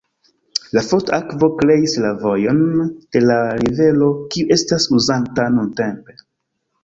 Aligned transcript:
La 0.75 0.81
forta 0.85 1.13
akvo 1.17 1.49
kreis 1.59 1.91
la 2.05 2.13
vojon 2.23 2.63
de 3.17 3.21
la 3.25 3.37
rivero 3.59 4.09
kiu 4.31 4.49
estas 4.57 4.87
uzanta 5.01 5.45
nuntempe. 5.59 6.17